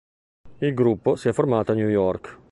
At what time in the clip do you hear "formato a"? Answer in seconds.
1.31-1.75